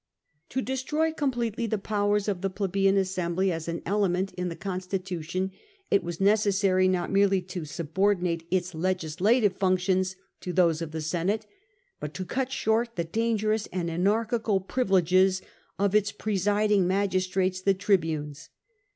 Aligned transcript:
To 0.49 0.63
destroy 0.63 1.11
completely 1.13 1.67
the 1.67 1.77
powers 1.77 2.27
of 2.27 2.41
the 2.41 2.49
Plebeian 2.49 2.97
as 2.97 3.11
sembly 3.13 3.51
as 3.51 3.67
an 3.67 3.83
element 3.85 4.33
in 4.33 4.49
the 4.49 4.55
constitution, 4.55 5.51
it 5.91 6.03
was 6.03 6.19
necessary 6.19 6.87
not 6.87 7.11
merely 7.11 7.39
to 7.43 7.65
subordinate 7.65 8.43
its 8.49 8.73
legislative 8.73 9.55
functions 9.57 10.15
to 10.39 10.53
those 10.53 10.81
of 10.81 10.89
the 10.89 11.01
Senate, 11.01 11.45
but 11.99 12.15
to 12.15 12.25
cut 12.25 12.51
short 12.51 12.95
the 12.95 13.03
dangerous 13.03 13.67
and 13.71 13.91
anarchical 13.91 14.59
privileges 14.59 15.43
of 15.77 15.93
its 15.93 16.11
presiding 16.11 16.87
magistrates, 16.87 17.61
the 17.61 17.75
tribunes. 17.75 18.49